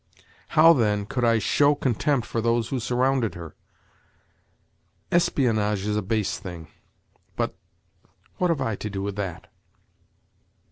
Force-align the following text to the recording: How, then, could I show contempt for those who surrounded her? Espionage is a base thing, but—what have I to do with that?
How, 0.57 0.73
then, 0.73 1.05
could 1.05 1.23
I 1.23 1.37
show 1.37 1.75
contempt 1.75 2.25
for 2.25 2.41
those 2.41 2.69
who 2.69 2.79
surrounded 2.79 3.35
her? 3.35 3.53
Espionage 5.11 5.85
is 5.85 5.95
a 5.95 6.01
base 6.01 6.39
thing, 6.39 6.69
but—what 7.35 8.49
have 8.49 8.61
I 8.61 8.75
to 8.77 8.89
do 8.89 9.03
with 9.03 9.15
that? 9.17 9.45